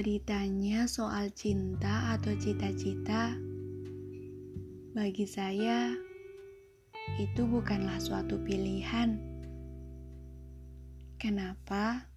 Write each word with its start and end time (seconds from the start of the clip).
Kalau 0.00 0.16
ditanya 0.16 0.88
soal 0.88 1.28
cinta 1.28 2.16
atau 2.16 2.32
cita-cita, 2.32 3.36
bagi 4.96 5.28
saya 5.28 5.92
itu 7.20 7.44
bukanlah 7.44 8.00
suatu 8.00 8.40
pilihan. 8.40 9.20
Kenapa? 11.20 12.08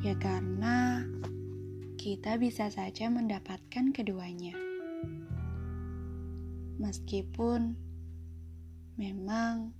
Ya, 0.00 0.16
karena 0.16 1.04
kita 2.00 2.40
bisa 2.40 2.72
saja 2.72 3.12
mendapatkan 3.12 3.92
keduanya, 3.92 4.56
meskipun 6.80 7.76
memang 8.96 9.76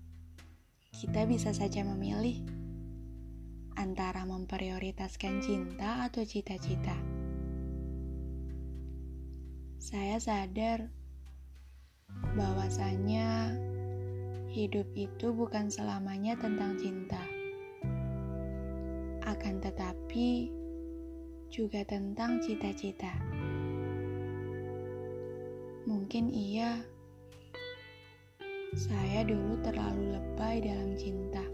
kita 1.01 1.25
bisa 1.25 1.57
saja 1.57 1.81
memilih 1.81 2.60
antara 3.81 4.29
memprioritaskan 4.29 5.41
cinta 5.41 6.05
atau 6.05 6.21
cita-cita. 6.21 6.93
Saya 9.81 10.21
sadar 10.21 10.93
bahwasanya 12.37 13.57
hidup 14.53 14.85
itu 14.93 15.33
bukan 15.33 15.73
selamanya 15.73 16.37
tentang 16.37 16.77
cinta. 16.77 17.25
Akan 19.25 19.65
tetapi 19.65 20.53
juga 21.49 21.81
tentang 21.89 22.45
cita-cita. 22.45 23.17
Mungkin 25.89 26.29
iya, 26.29 26.85
saya 28.77 29.25
dulu 29.25 29.57
terlalu 29.65 30.21
lebay 30.21 30.61
dalam 30.61 30.93
cinta 31.01 31.50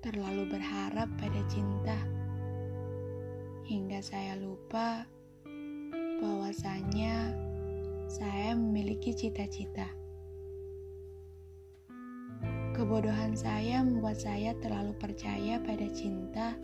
terlalu 0.00 0.48
berharap 0.48 1.08
pada 1.20 1.40
cinta 1.52 1.96
hingga 3.68 4.00
saya 4.00 4.34
lupa 4.40 5.04
bahwasanya 6.20 7.36
saya 8.08 8.56
memiliki 8.56 9.12
cita-cita. 9.12 9.86
Kebodohan 12.74 13.36
saya 13.36 13.84
membuat 13.84 14.16
saya 14.16 14.56
terlalu 14.64 14.96
percaya 14.96 15.60
pada 15.60 15.84
cinta 15.92 16.56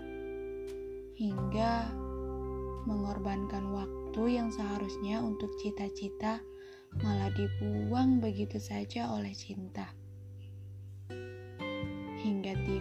hingga 1.21 1.93
mengorbankan 2.89 3.69
waktu 3.69 4.41
yang 4.41 4.49
seharusnya 4.49 5.21
untuk 5.21 5.53
cita-cita 5.61 6.41
malah 7.05 7.29
dibuang 7.37 8.17
begitu 8.25 8.57
saja 8.57 9.13
oleh 9.13 9.37
cinta 9.37 9.93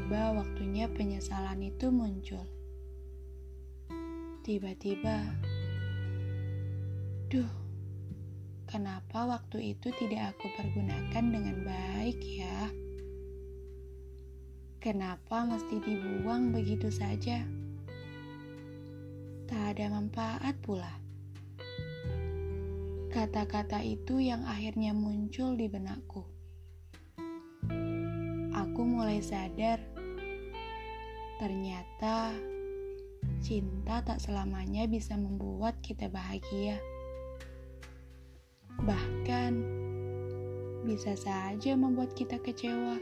tiba 0.06 0.38
waktunya 0.38 0.86
penyesalan 0.86 1.66
itu 1.66 1.90
muncul. 1.90 2.46
Tiba-tiba, 4.46 5.18
duh, 7.26 7.50
kenapa 8.70 9.26
waktu 9.26 9.74
itu 9.74 9.90
tidak 9.98 10.38
aku 10.38 10.46
pergunakan 10.62 11.26
dengan 11.26 11.58
baik 11.66 12.22
ya? 12.22 12.70
Kenapa 14.78 15.42
mesti 15.42 15.82
dibuang 15.82 16.54
begitu 16.54 16.94
saja? 16.94 17.42
Tak 19.50 19.74
ada 19.74 19.90
manfaat 19.90 20.54
pula. 20.62 21.02
Kata-kata 23.10 23.82
itu 23.82 24.22
yang 24.22 24.46
akhirnya 24.46 24.94
muncul 24.94 25.58
di 25.58 25.66
benakku 25.66 26.36
aku 28.76 28.84
mulai 28.84 29.24
sadar 29.24 29.95
ternyata 31.36 32.32
cinta 33.44 34.00
tak 34.02 34.24
selamanya 34.24 34.88
bisa 34.88 35.20
membuat 35.20 35.76
kita 35.84 36.08
bahagia. 36.08 36.80
Bahkan 38.80 39.52
bisa 40.88 41.18
saja 41.20 41.76
membuat 41.76 42.16
kita 42.16 42.40
kecewa. 42.40 42.98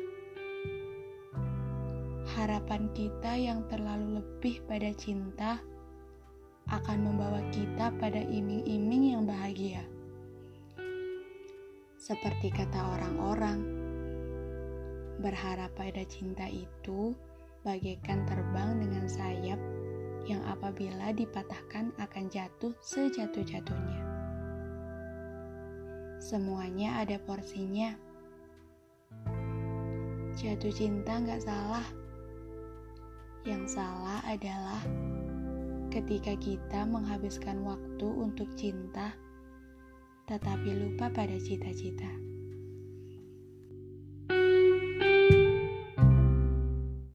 Harapan 2.33 2.89
kita 2.97 3.37
yang 3.37 3.61
terlalu 3.69 4.23
lebih 4.23 4.65
pada 4.65 4.89
cinta 4.97 5.61
akan 6.71 6.97
membawa 7.05 7.43
kita 7.53 7.93
pada 8.01 8.23
iming-iming 8.23 9.13
yang 9.13 9.23
bahagia. 9.29 9.85
Seperti 11.99 12.49
kata 12.49 12.79
orang-orang, 12.97 13.83
Berharap 15.21 15.77
pada 15.77 16.01
cinta 16.09 16.49
itu 16.49 17.13
bagaikan 17.63 18.27
terbang 18.27 18.79
dengan 18.79 19.07
sayap 19.07 19.59
yang 20.27 20.39
apabila 20.47 21.11
dipatahkan 21.11 21.91
akan 21.99 22.25
jatuh 22.31 22.71
sejatuh-jatuhnya. 22.79 24.01
Semuanya 26.23 27.03
ada 27.03 27.19
porsinya. 27.19 27.91
Jatuh 30.39 30.71
cinta 30.71 31.19
nggak 31.19 31.43
salah. 31.43 31.83
Yang 33.43 33.75
salah 33.75 34.23
adalah 34.23 34.79
ketika 35.91 36.31
kita 36.39 36.87
menghabiskan 36.87 37.59
waktu 37.67 38.07
untuk 38.07 38.47
cinta, 38.55 39.11
tetapi 40.31 40.71
lupa 40.71 41.11
pada 41.11 41.35
cita-cita. 41.35 42.22